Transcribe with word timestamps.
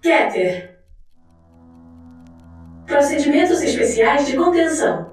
Keter. 0.00 0.76
Procedimentos 2.86 3.62
especiais 3.62 4.26
de 4.26 4.36
contenção. 4.36 5.12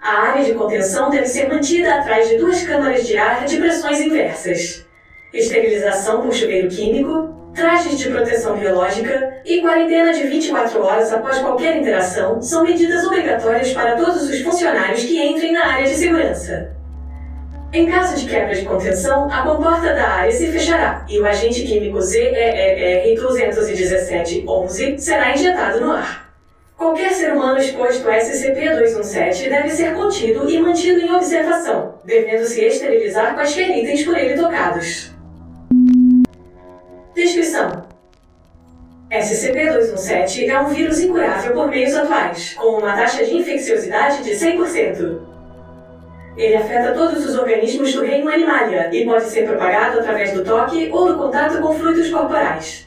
A 0.00 0.30
área 0.30 0.44
de 0.44 0.54
contenção 0.54 1.08
deve 1.08 1.26
ser 1.26 1.48
mantida 1.48 1.94
atrás 1.94 2.28
de 2.28 2.36
duas 2.36 2.62
câmaras 2.62 3.06
de 3.06 3.16
ar 3.16 3.44
de 3.44 3.56
pressões 3.56 4.00
inversas. 4.00 4.84
Esterilização 5.32 6.22
por 6.22 6.32
chuveiro 6.32 6.68
químico, 6.68 7.52
trajes 7.54 7.98
de 7.98 8.10
proteção 8.10 8.56
biológica 8.56 9.40
e 9.44 9.60
quarentena 9.60 10.12
de 10.12 10.24
24 10.24 10.82
horas 10.82 11.12
após 11.12 11.38
qualquer 11.38 11.76
interação 11.78 12.42
são 12.42 12.64
medidas 12.64 13.04
obrigatórias 13.06 13.72
para 13.72 13.96
todos 13.96 14.28
os 14.28 14.40
funcionários 14.42 15.04
que 15.04 15.20
entrem 15.20 15.52
na 15.52 15.66
área 15.66 15.84
de 15.84 15.94
segurança. 15.94 16.77
Em 17.70 17.86
caso 17.86 18.16
de 18.16 18.26
quebra 18.26 18.54
de 18.54 18.64
contenção, 18.64 19.30
a 19.30 19.42
comporta 19.42 19.92
da 19.92 20.08
área 20.08 20.32
se 20.32 20.50
fechará 20.50 21.04
e 21.06 21.20
o 21.20 21.26
agente 21.26 21.64
químico 21.64 21.98
ZEER-217-11 21.98 24.98
será 24.98 25.34
injetado 25.34 25.82
no 25.82 25.92
ar. 25.92 26.32
Qualquer 26.78 27.12
ser 27.12 27.34
humano 27.34 27.58
exposto 27.58 28.08
a 28.08 28.16
SCP-217 28.16 29.50
deve 29.50 29.68
ser 29.68 29.94
contido 29.94 30.48
e 30.48 30.58
mantido 30.58 31.00
em 31.00 31.14
observação, 31.14 31.96
devendo 32.06 32.46
se 32.46 32.64
esterilizar 32.64 33.34
quaisquer 33.34 33.68
itens 33.76 34.02
por 34.02 34.16
ele 34.16 34.40
tocados. 34.40 35.12
Descrição: 37.14 37.84
SCP-217 39.10 40.48
é 40.48 40.58
um 40.58 40.68
vírus 40.68 41.00
incurável 41.00 41.52
por 41.52 41.68
meios 41.68 41.94
atuais, 41.94 42.54
com 42.54 42.78
uma 42.78 42.96
taxa 42.96 43.26
de 43.26 43.36
infecciosidade 43.36 44.22
de 44.22 44.30
100%. 44.30 45.36
Ele 46.38 46.54
afeta 46.54 46.92
todos 46.92 47.26
os 47.26 47.36
organismos 47.36 47.92
do 47.92 48.04
reino 48.04 48.30
Animalia 48.30 48.88
e 48.92 49.04
pode 49.04 49.24
ser 49.24 49.44
propagado 49.44 49.98
através 49.98 50.32
do 50.32 50.44
toque 50.44 50.88
ou 50.92 51.08
do 51.08 51.18
contato 51.18 51.60
com 51.60 51.74
fluidos 51.74 52.08
corporais. 52.10 52.86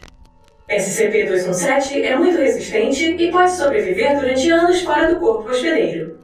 SCP-217 0.70 2.02
é 2.02 2.16
muito 2.16 2.38
resistente 2.38 3.14
e 3.20 3.30
pode 3.30 3.52
sobreviver 3.52 4.18
durante 4.18 4.50
anos 4.50 4.82
fora 4.84 5.14
do 5.14 5.20
corpo 5.20 5.50
hospedeiro. 5.50 6.18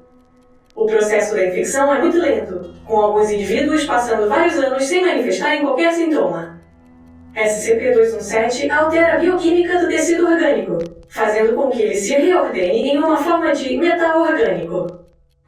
O 0.74 0.86
processo 0.86 1.36
da 1.36 1.46
infecção 1.46 1.94
é 1.94 2.00
muito 2.00 2.18
lento, 2.18 2.74
com 2.86 2.96
alguns 2.96 3.30
indivíduos 3.30 3.84
passando 3.84 4.30
vários 4.30 4.58
anos 4.58 4.86
sem 4.86 5.02
manifestarem 5.02 5.64
qualquer 5.64 5.92
sintoma. 5.92 6.62
SCP-217 7.36 8.72
altera 8.72 9.16
a 9.16 9.18
bioquímica 9.18 9.80
do 9.80 9.90
tecido 9.90 10.26
orgânico, 10.26 10.78
fazendo 11.10 11.56
com 11.56 11.70
que 11.70 11.82
ele 11.82 11.96
se 11.96 12.14
reordene 12.14 12.90
em 12.90 12.98
uma 12.98 13.18
forma 13.18 13.52
de 13.52 13.76
metal 13.76 14.22
orgânico. 14.22 14.97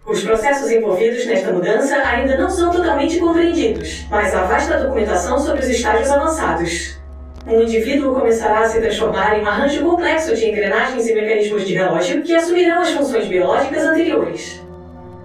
Os 0.09 0.23
processos 0.23 0.71
envolvidos 0.71 1.23
nesta 1.27 1.53
mudança 1.53 1.95
ainda 1.97 2.35
não 2.35 2.49
são 2.49 2.71
totalmente 2.71 3.19
compreendidos, 3.19 4.07
mas 4.09 4.33
há 4.33 4.41
vasta 4.41 4.79
documentação 4.79 5.37
sobre 5.37 5.61
os 5.61 5.69
estágios 5.69 6.09
avançados. 6.09 6.99
Um 7.45 7.61
indivíduo 7.61 8.15
começará 8.15 8.61
a 8.61 8.67
se 8.67 8.81
transformar 8.81 9.37
em 9.37 9.43
um 9.43 9.47
arranjo 9.47 9.83
complexo 9.83 10.35
de 10.35 10.49
engrenagens 10.49 11.07
e 11.07 11.13
mecanismos 11.13 11.63
de 11.63 11.75
relógio 11.75 12.23
que 12.23 12.35
assumirão 12.35 12.81
as 12.81 12.89
funções 12.89 13.27
biológicas 13.27 13.83
anteriores. 13.83 14.59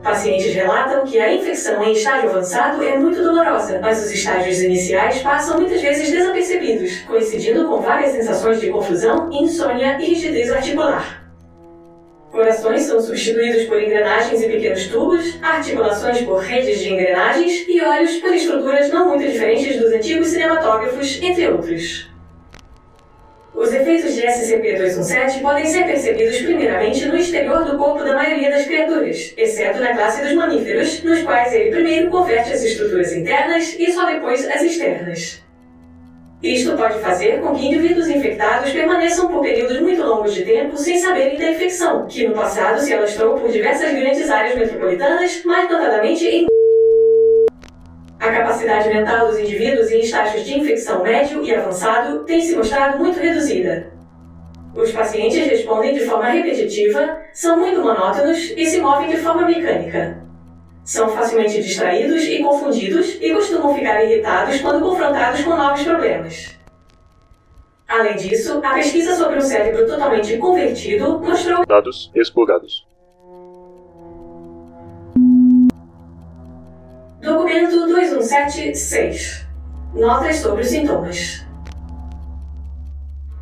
Pacientes 0.02 0.54
relatam 0.54 1.06
que 1.06 1.18
a 1.18 1.32
infecção 1.32 1.82
em 1.82 1.92
estágio 1.92 2.28
avançado 2.28 2.82
é 2.82 2.98
muito 2.98 3.22
dolorosa, 3.22 3.78
mas 3.80 4.04
os 4.04 4.12
estágios 4.12 4.60
iniciais 4.60 5.22
passam 5.22 5.60
muitas 5.60 5.80
vezes 5.80 6.10
desapercebidos, 6.10 6.98
coincidindo 7.06 7.66
com 7.68 7.80
várias 7.80 8.12
sensações 8.12 8.60
de 8.60 8.68
confusão, 8.68 9.30
insônia 9.32 9.96
e 9.98 10.04
rigidez 10.04 10.52
articular. 10.52 11.23
Corações 12.34 12.82
são 12.82 13.00
substituídos 13.00 13.62
por 13.66 13.80
engrenagens 13.80 14.42
e 14.42 14.48
pequenos 14.48 14.88
tubos, 14.88 15.38
articulações 15.40 16.20
por 16.22 16.40
redes 16.40 16.80
de 16.80 16.92
engrenagens 16.92 17.64
e 17.68 17.80
olhos 17.80 18.16
por 18.16 18.34
estruturas 18.34 18.90
não 18.90 19.10
muito 19.10 19.24
diferentes 19.30 19.78
dos 19.78 19.92
antigos 19.92 20.26
cinematógrafos, 20.26 21.22
entre 21.22 21.46
outros. 21.46 22.10
Os 23.54 23.72
efeitos 23.72 24.16
de 24.16 24.22
SCP-217 24.22 25.42
podem 25.42 25.64
ser 25.64 25.84
percebidos 25.84 26.38
primeiramente 26.38 27.06
no 27.06 27.16
exterior 27.16 27.64
do 27.64 27.78
corpo 27.78 28.02
da 28.02 28.14
maioria 28.16 28.50
das 28.50 28.66
criaturas, 28.66 29.32
exceto 29.36 29.78
na 29.78 29.94
classe 29.94 30.20
dos 30.20 30.34
mamíferos, 30.34 31.04
nos 31.04 31.22
quais 31.22 31.54
ele 31.54 31.70
primeiro 31.70 32.10
converte 32.10 32.52
as 32.52 32.64
estruturas 32.64 33.12
internas 33.12 33.76
e 33.78 33.92
só 33.92 34.06
depois 34.06 34.44
as 34.50 34.60
externas. 34.60 35.43
Isto 36.42 36.76
pode 36.76 36.98
fazer 36.98 37.40
com 37.40 37.54
que 37.54 37.66
indivíduos 37.66 38.08
infectados 38.08 38.70
permaneçam 38.70 39.28
por 39.28 39.40
períodos 39.40 39.80
muito 39.80 40.02
longos 40.02 40.34
de 40.34 40.44
tempo 40.44 40.76
sem 40.76 40.98
saberem 40.98 41.38
da 41.38 41.50
infecção, 41.50 42.06
que 42.06 42.28
no 42.28 42.34
passado 42.34 42.80
se 42.80 42.92
alastrou 42.92 43.38
por 43.38 43.50
diversas 43.50 43.92
grandes 43.92 44.30
áreas 44.30 44.58
metropolitanas, 44.58 45.42
mais 45.44 45.70
notadamente 45.70 46.26
em 46.26 46.46
a 48.20 48.32
capacidade 48.32 48.88
mental 48.88 49.26
dos 49.28 49.38
indivíduos 49.38 49.90
em 49.90 50.00
estágios 50.00 50.46
de 50.46 50.58
infecção 50.58 51.02
médio 51.02 51.44
e 51.44 51.54
avançado 51.54 52.24
tem 52.24 52.40
se 52.40 52.56
mostrado 52.56 52.98
muito 52.98 53.18
reduzida. 53.18 53.92
Os 54.74 54.90
pacientes 54.92 55.46
respondem 55.46 55.92
de 55.92 56.06
forma 56.06 56.30
repetitiva, 56.30 57.18
são 57.34 57.58
muito 57.58 57.82
monótonos 57.82 58.54
e 58.56 58.64
se 58.64 58.80
movem 58.80 59.10
de 59.10 59.18
forma 59.18 59.46
mecânica. 59.46 60.24
São 60.84 61.08
facilmente 61.08 61.62
distraídos 61.62 62.22
e 62.24 62.42
confundidos 62.42 63.16
e 63.20 63.32
costumam 63.32 63.74
ficar 63.74 64.04
irritados 64.04 64.60
quando 64.60 64.82
confrontados 64.82 65.42
com 65.42 65.56
novos 65.56 65.82
problemas. 65.82 66.58
Além 67.88 68.16
disso, 68.16 68.60
a 68.62 68.74
pesquisa 68.74 69.14
sobre 69.16 69.38
um 69.38 69.40
cérebro 69.40 69.86
totalmente 69.86 70.36
convertido 70.36 71.18
mostrou 71.20 71.64
dados 71.64 72.10
explorados. 72.14 72.86
Documento 77.20 77.86
2176. 77.86 79.46
Notas 79.94 80.36
sobre 80.36 80.62
os 80.62 80.68
sintomas. 80.68 81.43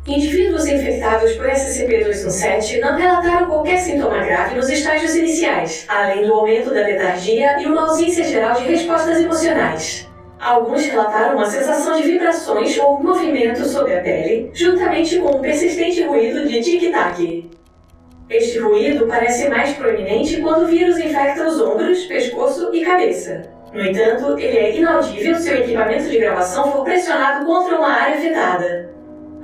Indivíduos 0.05 0.65
infectados 0.65 1.31
por 1.37 1.45
SCP-217 1.47 2.81
não 2.81 2.97
relataram 2.97 3.47
qualquer 3.47 3.77
sintoma 3.77 4.17
grave 4.17 4.55
nos 4.55 4.69
estágios 4.69 5.15
iniciais, 5.15 5.85
além 5.87 6.27
do 6.27 6.33
aumento 6.33 6.73
da 6.73 6.81
letargia 6.81 7.61
e 7.61 7.65
uma 7.65 7.83
ausência 7.87 8.25
geral 8.25 8.53
de 8.53 8.65
respostas 8.65 9.21
emocionais. 9.21 10.09
Alguns 10.37 10.85
relataram 10.87 11.37
uma 11.37 11.45
sensação 11.45 11.95
de 11.95 12.03
vibrações 12.03 12.77
ou 12.77 13.01
movimento 13.01 13.63
sobre 13.63 13.95
a 13.95 14.01
pele, 14.01 14.51
juntamente 14.53 15.19
com 15.19 15.37
um 15.37 15.41
persistente 15.41 16.03
ruído 16.03 16.49
de 16.49 16.61
tic-tac. 16.61 17.49
Este 18.29 18.59
ruído 18.59 19.07
parece 19.07 19.47
mais 19.47 19.71
proeminente 19.71 20.41
quando 20.41 20.63
o 20.63 20.67
vírus 20.67 20.97
infecta 20.97 21.47
os 21.47 21.61
ombros, 21.61 22.03
pescoço 22.07 22.71
e 22.73 22.83
cabeça. 22.83 23.43
No 23.71 23.81
entanto, 23.81 24.37
ele 24.37 24.57
é 24.57 24.75
inaudível 24.75 25.35
se 25.35 25.49
o 25.49 25.55
equipamento 25.55 26.09
de 26.09 26.17
gravação 26.17 26.73
for 26.73 26.83
pressionado 26.83 27.45
contra 27.45 27.77
uma 27.77 27.89
área 27.89 28.17
afetada. 28.17 28.92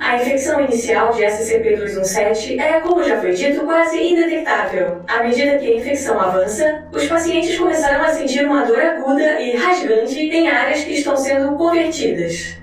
A 0.00 0.16
infecção 0.16 0.58
inicial 0.62 1.12
de 1.12 1.22
SCP-217 1.22 2.58
é, 2.58 2.80
como 2.80 3.04
já 3.04 3.20
foi 3.20 3.32
dito, 3.32 3.60
quase 3.66 4.02
indetectável. 4.02 5.02
À 5.06 5.22
medida 5.22 5.58
que 5.58 5.70
a 5.70 5.76
infecção 5.76 6.18
avança, 6.18 6.86
os 6.90 7.06
pacientes 7.06 7.58
começaram 7.58 8.02
a 8.02 8.08
sentir 8.08 8.46
uma 8.46 8.64
dor 8.64 8.80
aguda 8.80 9.38
e 9.40 9.54
rasgante 9.54 10.18
em 10.18 10.48
áreas 10.48 10.84
que 10.84 10.94
estão 10.94 11.14
sendo 11.14 11.54
convertidas. 11.54 12.56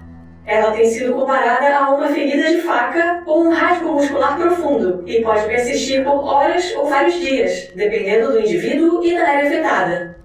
Ela 0.47 0.71
tem 0.71 0.89
sido 0.89 1.13
comparada 1.13 1.77
a 1.77 1.91
uma 1.91 2.07
ferida 2.07 2.49
de 2.49 2.61
faca 2.61 3.21
ou 3.27 3.43
um 3.43 3.51
rasgo 3.51 3.93
muscular 3.93 4.35
profundo 4.35 5.03
e 5.05 5.21
pode 5.21 5.45
persistir 5.45 6.03
por 6.03 6.25
horas 6.25 6.73
ou 6.75 6.87
vários 6.87 7.19
dias, 7.19 7.69
dependendo 7.75 8.31
do 8.31 8.39
indivíduo 8.39 9.05
e 9.05 9.13
da 9.13 9.27
área 9.27 9.47
afetada. 9.47 10.16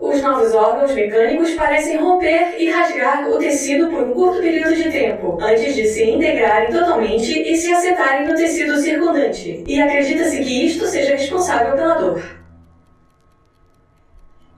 Os 0.00 0.22
novos 0.22 0.54
órgãos 0.54 0.94
mecânicos 0.94 1.52
parecem 1.52 1.98
romper 1.98 2.56
e 2.58 2.70
rasgar 2.70 3.28
o 3.28 3.38
tecido 3.38 3.90
por 3.90 4.02
um 4.02 4.14
curto 4.14 4.40
período 4.40 4.74
de 4.74 4.90
tempo, 4.90 5.36
antes 5.38 5.74
de 5.74 5.86
se 5.86 6.02
integrarem 6.08 6.72
totalmente 6.72 7.38
e 7.38 7.54
se 7.54 7.70
assentarem 7.70 8.26
no 8.26 8.34
tecido 8.34 8.78
circundante, 8.78 9.62
e 9.66 9.78
acredita-se 9.78 10.42
que 10.42 10.66
isto 10.66 10.86
seja 10.86 11.16
responsável 11.16 11.76
pela 11.76 11.94
dor. 11.96 12.40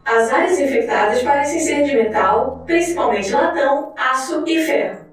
As 0.04 0.32
áreas 0.32 0.60
infectadas 0.60 1.20
parecem 1.22 1.58
ser 1.58 1.82
de 1.82 1.96
metal, 1.96 2.62
principalmente 2.64 3.32
latão, 3.32 3.92
aço 3.96 4.44
e 4.46 4.64
ferro. 4.64 5.06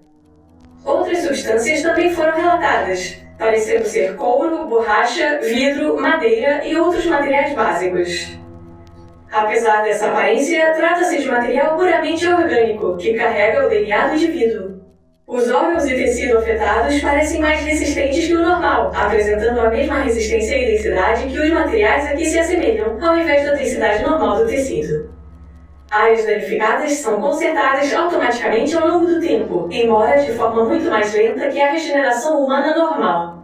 Outras 0.86 1.24
substâncias 1.24 1.82
também 1.82 2.14
foram 2.14 2.36
relatadas, 2.36 3.18
parecendo 3.36 3.86
ser 3.86 4.16
couro, 4.16 4.68
borracha, 4.68 5.40
vidro, 5.42 6.00
madeira 6.00 6.64
e 6.68 6.76
outros 6.78 7.08
materiais 7.08 7.54
básicos. 7.54 8.39
Apesar 9.32 9.84
dessa 9.84 10.08
aparência, 10.08 10.74
trata-se 10.74 11.20
de 11.20 11.28
material 11.30 11.78
puramente 11.78 12.28
orgânico, 12.28 12.98
que 12.98 13.14
carrega 13.14 13.66
o 13.66 13.70
DNA 13.70 14.08
do 14.08 14.16
indivíduo. 14.16 14.80
Os 15.28 15.52
órgãos 15.52 15.86
e 15.86 15.94
tecido 15.94 16.40
afetados 16.40 17.00
parecem 17.00 17.40
mais 17.40 17.62
resistentes 17.62 18.26
que 18.26 18.34
o 18.34 18.42
normal, 18.42 18.92
apresentando 18.96 19.60
a 19.60 19.70
mesma 19.70 20.02
resistência 20.02 20.56
e 20.58 20.72
densidade 20.72 21.28
que 21.28 21.40
os 21.40 21.52
materiais 21.52 22.08
a 22.08 22.16
que 22.16 22.26
se 22.26 22.40
assemelham, 22.40 22.98
ao 23.00 23.16
invés 23.16 23.46
da 23.46 23.54
densidade 23.54 24.02
normal 24.02 24.38
do 24.38 24.48
tecido. 24.48 25.14
Áreas 25.92 26.26
danificadas 26.26 26.94
são 26.94 27.22
consertadas 27.22 27.94
automaticamente 27.94 28.76
ao 28.76 28.88
longo 28.88 29.06
do 29.06 29.20
tempo, 29.20 29.70
embora 29.72 30.18
de 30.18 30.32
forma 30.34 30.66
muito 30.66 30.90
mais 30.90 31.14
lenta 31.14 31.50
que 31.50 31.62
a 31.62 31.72
regeneração 31.72 32.44
humana 32.44 32.76
normal. 32.76 33.39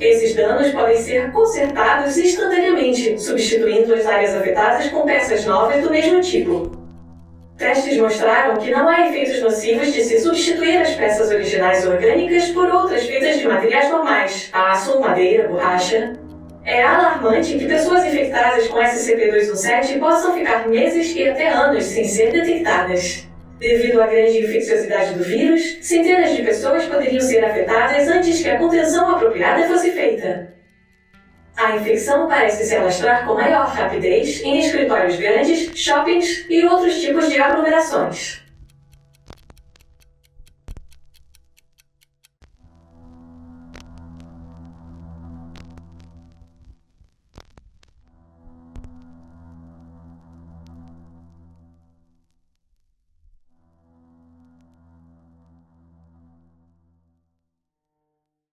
Esses 0.00 0.34
danos 0.34 0.72
podem 0.72 0.96
ser 0.96 1.30
consertados 1.30 2.18
instantaneamente, 2.18 3.20
substituindo 3.20 3.94
as 3.94 4.06
áreas 4.06 4.34
afetadas 4.34 4.88
com 4.88 5.02
peças 5.02 5.44
novas 5.44 5.82
do 5.82 5.90
mesmo 5.90 6.20
tipo. 6.20 6.72
Testes 7.56 7.96
mostraram 7.98 8.56
que 8.56 8.72
não 8.72 8.88
há 8.88 9.08
efeitos 9.08 9.40
nocivos 9.40 9.92
de 9.92 10.02
se 10.02 10.18
substituir 10.18 10.78
as 10.78 10.94
peças 10.94 11.30
originais 11.30 11.86
orgânicas 11.86 12.48
por 12.48 12.68
outras 12.68 13.04
feitas 13.06 13.38
de 13.38 13.46
materiais 13.46 13.88
normais, 13.90 14.50
aço, 14.52 14.98
madeira, 14.98 15.46
borracha. 15.46 16.14
É 16.64 16.82
alarmante 16.82 17.56
que 17.56 17.66
pessoas 17.66 18.04
infectadas 18.04 18.66
com 18.66 18.78
SCP-217 18.78 20.00
possam 20.00 20.34
ficar 20.34 20.66
meses 20.66 21.14
e 21.14 21.28
até 21.28 21.48
anos 21.48 21.84
sem 21.84 22.04
ser 22.04 22.32
detectadas. 22.32 23.28
Devido 23.64 24.02
à 24.02 24.06
grande 24.06 24.40
infecciosidade 24.40 25.14
do 25.14 25.24
vírus, 25.24 25.78
centenas 25.80 26.36
de 26.36 26.42
pessoas 26.42 26.84
poderiam 26.84 27.18
ser 27.18 27.42
afetadas 27.42 28.06
antes 28.08 28.42
que 28.42 28.50
a 28.50 28.58
contenção 28.58 29.16
apropriada 29.16 29.66
fosse 29.66 29.90
feita. 29.90 30.52
A 31.56 31.74
infecção 31.74 32.28
parece 32.28 32.62
se 32.66 32.76
alastrar 32.76 33.26
com 33.26 33.32
maior 33.32 33.66
rapidez 33.68 34.42
em 34.42 34.58
escritórios 34.58 35.16
grandes, 35.16 35.70
shoppings 35.74 36.44
e 36.50 36.62
outros 36.66 37.00
tipos 37.00 37.30
de 37.30 37.40
aglomerações. 37.40 38.43